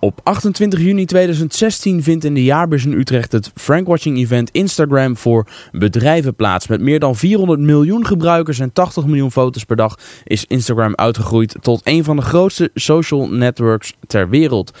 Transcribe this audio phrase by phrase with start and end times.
[0.00, 6.34] Op 28 juni 2016 vindt in de jaarbeurs in Utrecht het Frankwatching-event Instagram voor bedrijven
[6.34, 6.66] plaats.
[6.66, 11.56] Met meer dan 400 miljoen gebruikers en 80 miljoen foto's per dag is Instagram uitgegroeid
[11.60, 14.72] tot een van de grootste social networks ter wereld.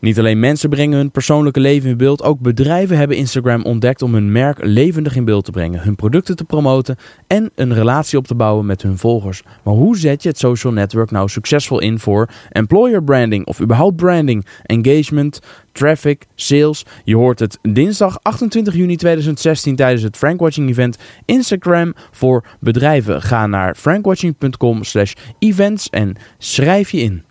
[0.00, 4.14] Niet alleen mensen brengen hun persoonlijke leven in beeld, ook bedrijven hebben Instagram ontdekt om
[4.14, 6.96] hun merk levendig in beeld te brengen, hun producten te promoten
[7.26, 9.42] en een relatie op te bouwen met hun volgers.
[9.62, 13.96] Maar hoe zet je het social network nou succesvol in voor employer branding of überhaupt
[13.96, 15.40] branding, engagement,
[15.72, 16.84] traffic, sales?
[17.04, 23.22] Je hoort het dinsdag 28 juni 2016 tijdens het Frankwatching event Instagram voor bedrijven.
[23.22, 27.22] Ga naar frankwatching.com/events en schrijf je in.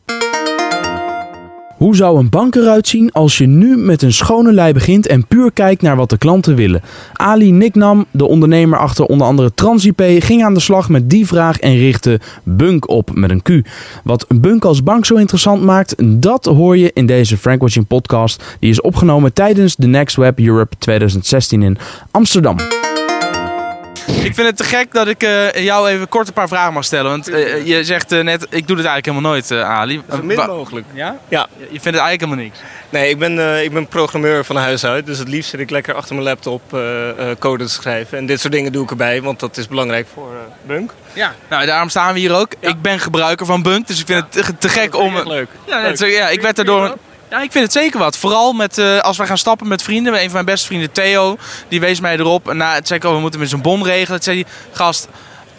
[1.77, 5.27] Hoe zou een bank eruit zien als je nu met een schone lei begint en
[5.27, 6.81] puur kijkt naar wat de klanten willen?
[7.13, 11.59] Ali Niknam, de ondernemer achter onder andere TransIP, ging aan de slag met die vraag
[11.59, 13.67] en richtte Bunk op met een Q.
[14.03, 18.57] Wat Bunk als bank zo interessant maakt, dat hoor je in deze Frankwatching podcast.
[18.59, 21.77] Die is opgenomen tijdens de Next Web Europe 2016 in
[22.11, 22.76] Amsterdam.
[24.07, 26.83] Ik vind het te gek dat ik uh, jou even kort een paar vragen mag
[26.83, 27.11] stellen.
[27.11, 30.01] Want uh, je zegt uh, net, ik doe dit eigenlijk helemaal nooit, Ali.
[30.11, 30.85] Zo min mogelijk.
[30.93, 31.17] Ja?
[31.27, 31.47] Ja.
[31.57, 32.59] Je vindt het eigenlijk helemaal niks?
[32.89, 35.05] Nee, ik ben, ik ben programmeur van huis uit.
[35.05, 36.61] Dus het liefst zit ik lekker achter mijn laptop
[37.39, 38.17] code te schrijven.
[38.17, 40.31] En dit soort dingen doe ik erbij, want dat is belangrijk voor
[40.65, 40.91] Bunk.
[41.13, 42.51] Ja, nou daarom staan we hier ook.
[42.59, 42.69] Ja.
[42.69, 45.27] Ik ben gebruiker van Bunk, dus ik vind het te, gek om...
[45.27, 45.49] leuk.
[45.65, 46.97] Ja, net, ja, ik werd daardoor...
[47.29, 48.17] Ja, ik vind het zeker wat.
[48.17, 50.13] Vooral met, uh, als we gaan stappen met vrienden.
[50.13, 52.49] Een van mijn beste vrienden, Theo, die wees mij erop.
[52.49, 54.13] En na, het zei ik, oh, we moeten met zo'n bon regelen.
[54.15, 55.07] Het zei gast,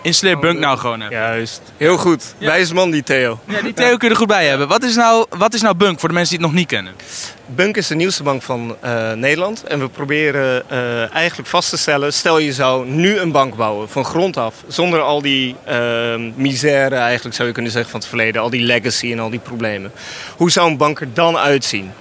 [0.02, 1.14] installeer Bunk nou gewoon even.
[1.14, 1.62] Juist.
[1.77, 2.34] Heel goed.
[2.38, 2.46] Ja.
[2.46, 3.38] Wijs man, die Theo.
[3.44, 4.68] Ja, die Theo kun je er goed bij hebben.
[4.68, 6.92] Wat is, nou, wat is nou Bunk voor de mensen die het nog niet kennen?
[7.46, 9.64] Bunk is de nieuwste bank van uh, Nederland.
[9.64, 12.12] En we proberen uh, eigenlijk vast te stellen...
[12.12, 14.54] stel je zou nu een bank bouwen, van grond af...
[14.66, 18.42] zonder al die uh, misère eigenlijk zou je kunnen zeggen van het verleden...
[18.42, 19.92] al die legacy en al die problemen.
[20.36, 21.92] Hoe zou een bank er dan uitzien?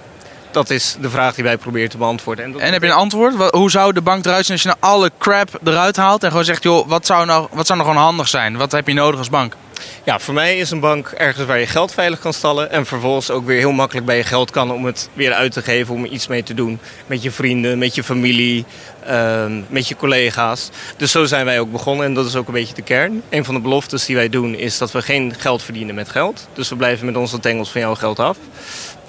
[0.57, 2.45] Dat is de vraag die wij proberen te beantwoorden.
[2.45, 3.51] En, en heb je een antwoord?
[3.51, 6.23] Hoe zou de bank eruit zien als je nou alle crap eruit haalt...
[6.23, 8.57] en gewoon zegt, joh, wat zou nou, wat zou nou gewoon handig zijn?
[8.57, 9.55] Wat heb je nodig als bank?
[10.03, 12.71] Ja, voor mij is een bank ergens waar je geld veilig kan stallen.
[12.71, 15.61] En vervolgens ook weer heel makkelijk bij je geld kan om het weer uit te
[15.61, 15.93] geven.
[15.95, 16.79] Om er iets mee te doen.
[17.05, 18.65] Met je vrienden, met je familie,
[19.09, 20.69] uh, met je collega's.
[20.97, 23.21] Dus zo zijn wij ook begonnen en dat is ook een beetje de kern.
[23.29, 26.47] Een van de beloftes die wij doen is dat we geen geld verdienen met geld.
[26.53, 28.37] Dus we blijven met onze tengels van jouw geld af.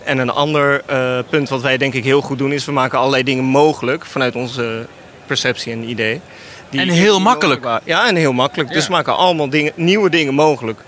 [0.08, 2.98] En een ander uh, punt wat wij denk ik heel goed doen is we maken
[2.98, 4.86] allerlei dingen mogelijk vanuit onze
[5.26, 6.20] perceptie en idee.
[6.70, 7.66] Die en heel makkelijk.
[7.84, 8.68] Ja, en heel makkelijk.
[8.68, 8.74] Ja.
[8.74, 10.80] Dus we maken allemaal dingen, nieuwe dingen mogelijk.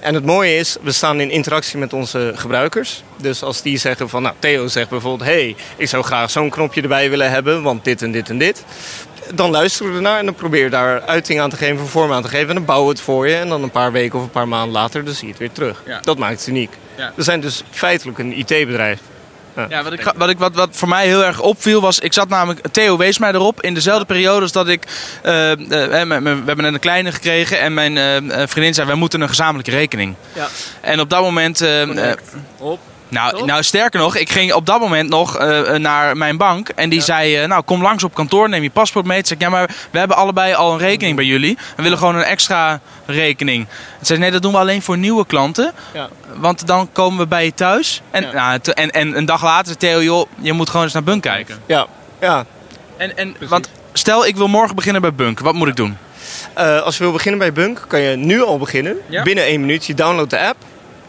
[0.00, 3.02] En het mooie is, we staan in interactie met onze gebruikers.
[3.16, 5.28] Dus als die zeggen van, nou Theo zegt bijvoorbeeld...
[5.28, 8.38] hé, hey, ik zou graag zo'n knopje erbij willen hebben, want dit en dit en
[8.38, 8.64] dit.
[9.34, 12.22] Dan luisteren we ernaar en dan proberen we daar uiting aan te geven, vorm aan
[12.22, 12.48] te geven.
[12.48, 13.36] En dan bouwen we het voor je.
[13.36, 15.52] En dan een paar weken of een paar maanden later, dan zie je het weer
[15.52, 15.82] terug.
[15.86, 16.00] Ja.
[16.00, 16.70] Dat maakt het uniek.
[16.98, 17.12] Ja.
[17.14, 19.00] We zijn dus feitelijk een IT-bedrijf.
[19.56, 22.12] Ja, ja, wat, ik, wat, ik, wat, wat voor mij heel erg opviel was, ik
[22.12, 24.82] zat namelijk, Theo wees mij erop, in dezelfde periode als dat ik,
[25.24, 29.28] uh, uh, we hebben een kleine gekregen en mijn uh, vriendin zei, wij moeten een
[29.28, 30.14] gezamenlijke rekening.
[30.32, 30.48] Ja.
[30.80, 31.64] En op dat moment...
[32.58, 32.80] op.
[33.08, 36.68] Nou, nou, sterker nog, ik ging op dat moment nog uh, naar mijn bank.
[36.68, 37.04] En die ja.
[37.04, 39.16] zei, uh, nou kom langs op kantoor, neem je paspoort mee.
[39.16, 41.58] Toen zei ik, ja maar we hebben allebei al een rekening bij jullie.
[41.76, 43.66] We willen gewoon een extra rekening.
[43.96, 45.72] Toen zei nee dat doen we alleen voor nieuwe klanten.
[45.92, 46.08] Ja.
[46.34, 48.02] Want dan komen we bij je thuis.
[48.10, 48.32] En, ja.
[48.32, 51.22] nou, en, en een dag later zei Theo, joh, je moet gewoon eens naar Bunk
[51.22, 51.58] kijken.
[51.66, 51.86] Ja,
[52.20, 52.44] ja.
[52.96, 55.40] En, en, want stel, ik wil morgen beginnen bij Bunk.
[55.40, 55.96] Wat moet ik doen?
[56.58, 58.96] Uh, als je wil beginnen bij Bunk, kan je nu al beginnen.
[59.24, 59.86] Binnen één minuut.
[59.86, 60.56] Je downloadt de app.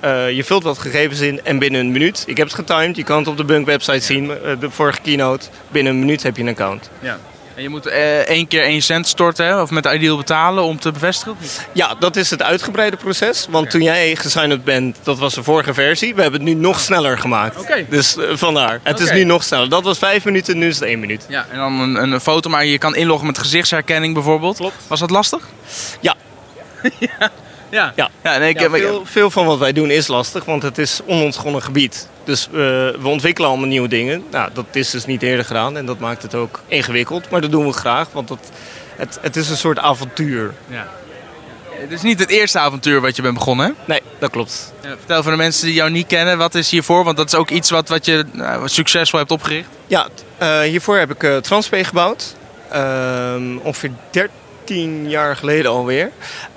[0.04, 3.04] Uh, je vult wat gegevens in en binnen een minuut, ik heb het getimed, je
[3.04, 4.02] kan het op de Bunk website ja.
[4.02, 6.90] zien, uh, de vorige keynote, binnen een minuut heb je een account.
[7.00, 7.20] Ja.
[7.56, 9.62] En je moet uh, één keer één cent storten hè?
[9.62, 11.38] of met Ideal betalen om te bevestigen?
[11.74, 13.48] Ja, dat is het uitgebreide proces.
[13.50, 16.16] Want toen jij gesigned bent, dat was de vorige versie.
[16.16, 17.60] We hebben het nu nog sneller gemaakt.
[17.60, 17.86] Okay.
[17.90, 18.80] Dus vandaar.
[18.84, 19.08] Het okay.
[19.08, 19.70] is nu nog sneller.
[19.70, 21.26] Dat was vijf minuten, nu is het één minuut.
[21.30, 24.58] Ja, en dan een, een foto, maar je kan inloggen met gezichtsherkenning bijvoorbeeld.
[24.58, 24.76] Klopt.
[24.88, 25.48] Was dat lastig?
[26.00, 26.16] Ja.
[27.00, 27.32] ja.
[27.70, 28.10] Ja, ja.
[28.24, 31.02] ja, nee, ik, ja veel, veel, van wat wij doen is lastig, want het is
[31.06, 32.08] onontgonnen gebied.
[32.24, 34.24] Dus uh, we ontwikkelen allemaal nieuwe dingen.
[34.32, 37.30] Nou, dat is dus niet eerder gedaan en dat maakt het ook ingewikkeld.
[37.30, 38.52] Maar dat doen we graag, want dat,
[38.96, 40.54] het, het is een soort avontuur.
[40.68, 40.88] Ja.
[41.70, 43.72] Het is niet het eerste avontuur wat je bent begonnen, hè?
[43.86, 44.74] Nee, dat klopt.
[44.82, 47.04] Ja, vertel voor de mensen die jou niet kennen, wat is hiervoor?
[47.04, 49.68] Want dat is ook iets wat, wat je nou, succesvol hebt opgericht.
[49.88, 50.08] Ja,
[50.42, 52.36] uh, hiervoor heb ik uh, Transpay gebouwd.
[53.64, 54.39] ongeveer 13
[54.70, 56.12] tien jaar geleden alweer.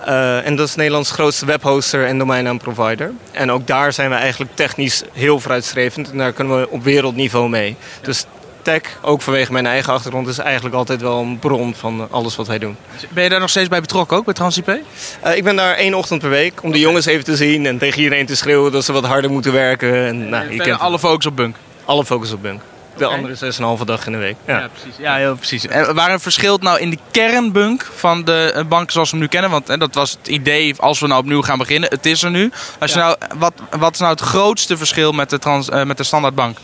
[0.08, 3.12] Uh, en dat is Nederlands grootste webhoster en domeinnaamprovider.
[3.30, 6.10] En ook daar zijn we eigenlijk technisch heel vooruitstrevend.
[6.10, 7.76] En daar kunnen we op wereldniveau mee.
[8.02, 8.26] Dus
[8.62, 12.46] tech, ook vanwege mijn eigen achtergrond, is eigenlijk altijd wel een bron van alles wat
[12.46, 12.76] wij doen.
[13.08, 14.68] Ben je daar nog steeds bij betrokken ook, bij TransIP?
[14.68, 17.78] Uh, ik ben daar één ochtend per week om de jongens even te zien en
[17.78, 20.06] tegen iedereen te schreeuwen dat ze wat harder moeten werken.
[20.06, 21.56] En, nou, je kent alle focus op Bunk?
[21.84, 22.60] Alle focus op Bunk.
[22.96, 23.16] De okay.
[23.16, 24.36] andere zes en een halve dag in de week.
[24.46, 24.96] Ja, ja precies.
[24.98, 25.66] Ja, heel precies.
[25.66, 29.50] En waarin verschilt nou in de kernbunk van de banken zoals we hem nu kennen?
[29.50, 31.90] Want hè, dat was het idee als we nou opnieuw gaan beginnen.
[31.90, 32.52] Het is er nu.
[32.78, 35.96] Als je nou, wat, wat is nou het grootste verschil met de, trans, uh, met
[35.96, 36.58] de standaardbank?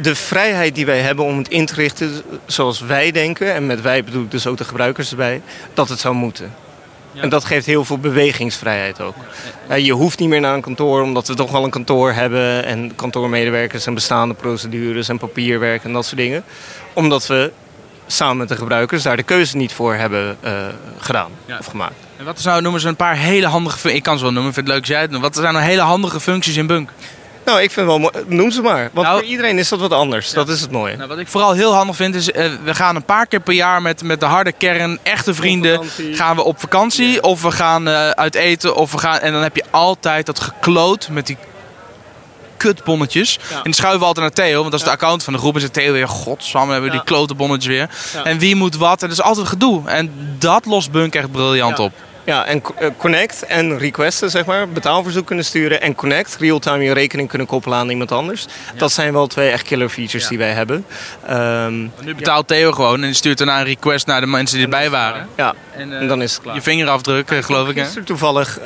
[0.00, 3.80] de vrijheid die wij hebben om het in te richten zoals wij denken, en met
[3.80, 5.42] wij bedoel ik dus ook de gebruikers erbij,
[5.74, 6.54] dat het zou moeten.
[7.20, 9.14] En dat geeft heel veel bewegingsvrijheid ook.
[9.76, 12.64] Je hoeft niet meer naar een kantoor, omdat we toch wel een kantoor hebben.
[12.64, 16.44] En kantoormedewerkers en bestaande procedures en papierwerk en dat soort dingen.
[16.92, 17.52] Omdat we
[18.06, 20.52] samen met de gebruikers daar de keuze niet voor hebben uh,
[20.98, 21.94] gedaan of gemaakt.
[22.16, 24.48] En wat is nou, noemen ze een paar hele handige Ik kan ze wel noemen,
[24.48, 25.22] ik vind het leuk als jij het noemt.
[25.22, 26.90] Wat zijn nou hele handige functies in Bunk?
[27.48, 28.12] Nou, ik vind wel mooi.
[28.26, 28.90] Noem ze maar.
[28.92, 30.30] Want nou, voor iedereen is dat wat anders.
[30.30, 30.96] Dat is het mooie.
[30.96, 32.34] Nou, wat ik vooral heel handig vind is, uh,
[32.64, 35.80] we gaan een paar keer per jaar met, met de harde kern, echte vrienden,
[36.12, 37.22] gaan we op vakantie.
[37.22, 38.76] Of we gaan uh, uit eten.
[38.76, 41.36] Of we gaan, en dan heb je altijd dat gekloot met die
[42.56, 43.38] kutbonnetjes.
[43.50, 45.54] En die schuiven we altijd naar Theo, want dat is de account van de groep.
[45.54, 47.88] En zegt Theo weer, godsam, hebben we die klote bonnetjes weer.
[48.24, 49.02] En wie moet wat.
[49.02, 49.88] En dat is altijd gedoe.
[49.88, 51.92] En dat lost Bunk echt briljant op.
[52.28, 54.68] Ja, en eh, connect en requesten, zeg maar.
[54.68, 56.36] Betaalverzoek kunnen sturen en connect.
[56.40, 58.46] Real-time je rekening kunnen koppelen aan iemand anders.
[58.76, 60.84] Dat zijn wel twee echt killer features die wij hebben.
[61.30, 64.90] Um, nu betaalt Theo gewoon en stuurt daarna een request naar de mensen die erbij
[64.90, 65.28] waren.
[65.36, 66.54] Ja, en, uh, en, dan is het klaar.
[66.54, 67.76] Je vingerafdruk, geloof ik.
[67.76, 68.02] Hè?
[68.02, 68.64] toevallig uh,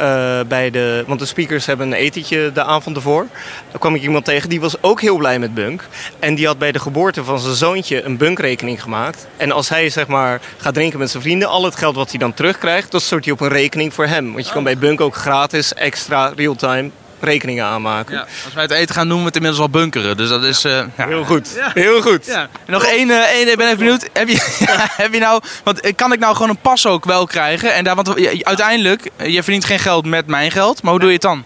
[0.48, 1.04] bij de...
[1.06, 3.26] Want de speakers hebben een etentje de avond ervoor.
[3.70, 5.84] Daar kwam ik iemand tegen, die was ook heel blij met Bunk.
[6.18, 9.26] En die had bij de geboorte van zijn zoontje een Bunk-rekening gemaakt.
[9.36, 11.48] En als hij, zeg maar, gaat drinken met zijn vrienden...
[11.48, 14.32] al het geld wat hij dan terugkrijgt, dat stort hij op een rekening voor hem.
[14.32, 16.90] Want je kan bij Bunk ook gratis extra real-time
[17.22, 18.14] rekeningen aanmaken.
[18.14, 20.16] Ja, als wij het eten gaan, noemen we het inmiddels al bunkeren.
[20.16, 20.64] Dus dat is...
[20.64, 21.48] Uh, Heel goed.
[21.74, 22.28] Heel goed.
[22.28, 24.08] En nog één, uh, één, ik ben even benieuwd.
[24.12, 24.64] Heb je,
[25.02, 25.42] heb je nou...
[25.64, 27.74] Want eh, kan ik nou gewoon een pas ook wel krijgen?
[27.74, 30.82] En daar, want uiteindelijk, je verdient geen geld met mijn geld.
[30.82, 31.44] Maar hoe doe je het dan?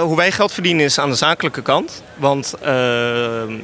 [0.00, 2.02] Hoe wij geld verdienen is aan de zakelijke kant.
[2.14, 2.54] Want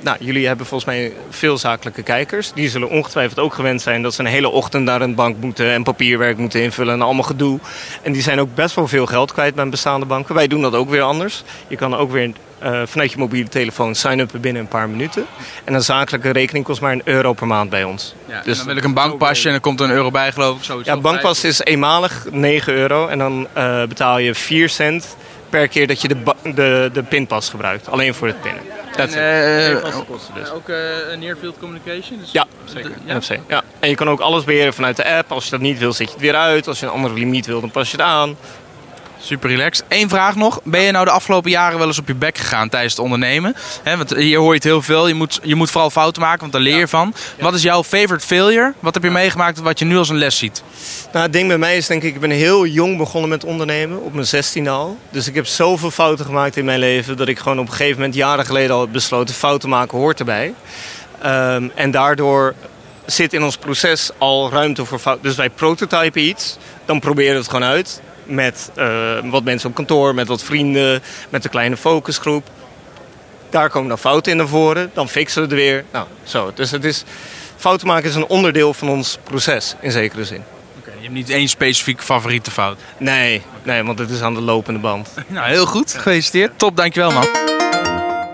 [0.00, 2.52] nou, jullie hebben volgens mij veel zakelijke kijkers.
[2.52, 5.70] Die zullen ongetwijfeld ook gewend zijn dat ze een hele ochtend naar een bank moeten
[5.70, 7.58] en papierwerk moeten invullen en allemaal gedoe.
[8.02, 10.34] En die zijn ook best wel veel geld kwijt bij bestaande banken.
[10.34, 11.42] Wij doen dat ook weer anders.
[11.68, 12.32] Je kan ook weer
[12.62, 15.26] uh, vanuit je mobiele telefoon sign-uppen binnen een paar minuten.
[15.64, 18.14] En een zakelijke rekening kost maar een euro per maand bij ons.
[18.26, 20.56] Ja, dus dan wil ik een bankpasje en dan komt er een euro bij geloof
[20.56, 20.64] ik.
[20.64, 23.48] Zoiets ja, bankpas is eenmalig 9 euro en dan
[23.88, 25.16] betaal je 4 cent
[25.52, 26.16] per keer dat je de,
[26.54, 27.88] de, de pinpas gebruikt.
[27.88, 28.62] Alleen voor het pinnen.
[28.96, 30.50] Dat is uh, kosten dus.
[30.50, 30.76] Ook uh,
[31.18, 32.18] near field communication?
[32.18, 32.90] Dus ja, zeker.
[33.04, 33.16] Ja?
[33.16, 33.38] NFC.
[33.48, 33.62] Ja.
[33.78, 35.32] En je kan ook alles beheren vanuit de app.
[35.32, 36.68] Als je dat niet wil, zet je het weer uit.
[36.68, 38.36] Als je een andere limiet wil, dan pas je het aan.
[39.24, 39.84] Super relaxed.
[39.88, 40.60] Eén vraag nog.
[40.64, 43.56] Ben je nou de afgelopen jaren wel eens op je bek gegaan tijdens het ondernemen?
[43.84, 45.08] want hier hoor je het heel veel.
[45.08, 47.14] Je moet, je moet vooral fouten maken, want daar leer je van.
[47.40, 48.74] Wat is jouw favorite failure?
[48.80, 50.62] Wat heb je meegemaakt wat je nu als een les ziet?
[51.12, 54.02] Nou, het ding bij mij is denk ik, ik ben heel jong begonnen met ondernemen.
[54.02, 54.98] Op mijn 16 al.
[55.10, 57.16] Dus ik heb zoveel fouten gemaakt in mijn leven.
[57.16, 60.18] Dat ik gewoon op een gegeven moment, jaren geleden al heb besloten, fouten maken hoort
[60.18, 60.54] erbij.
[61.24, 62.54] Um, en daardoor
[63.06, 65.24] zit in ons proces al ruimte voor fouten.
[65.24, 69.74] Dus wij prototypen iets, dan proberen we het gewoon uit met uh, wat mensen op
[69.74, 72.48] kantoor, met wat vrienden, met een kleine focusgroep.
[73.50, 75.84] Daar komen dan fouten in naar voren, dan fixen we het weer.
[75.92, 76.52] Nou, zo.
[76.54, 77.04] Dus het is,
[77.56, 80.42] fouten maken is een onderdeel van ons proces, in zekere zin.
[80.78, 82.78] Okay, je hebt niet één specifiek favoriete fout?
[82.98, 85.14] Nee, nee, want het is aan de lopende band.
[85.26, 85.92] nou, heel goed.
[85.92, 86.58] Gefeliciteerd.
[86.58, 87.51] Top, dankjewel man.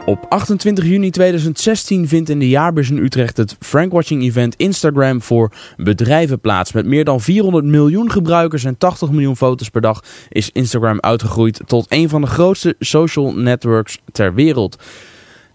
[0.08, 5.52] Op 28 juni 2016 vindt in de jaarbeurs in Utrecht het Frankwatching Event Instagram voor
[5.76, 6.72] bedrijven plaats.
[6.72, 11.60] Met meer dan 400 miljoen gebruikers en 80 miljoen foto's per dag is Instagram uitgegroeid
[11.66, 14.76] tot een van de grootste social networks ter wereld.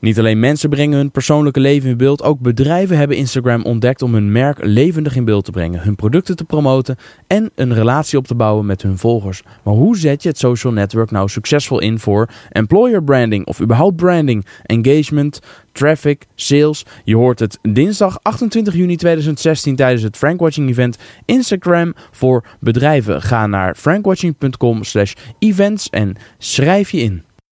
[0.03, 4.13] Niet alleen mensen brengen hun persoonlijke leven in beeld, ook bedrijven hebben Instagram ontdekt om
[4.13, 6.95] hun merk levendig in beeld te brengen, hun producten te promoten
[7.27, 9.43] en een relatie op te bouwen met hun volgers.
[9.63, 13.95] Maar hoe zet je het social network nou succesvol in voor employer branding of überhaupt
[13.95, 15.39] branding, engagement,
[15.71, 16.85] traffic, sales?
[17.03, 23.21] Je hoort het dinsdag 28 juni 2016 tijdens het Frankwatching event Instagram voor bedrijven.
[23.21, 27.23] Ga naar frankwatching.com/events en schrijf je in.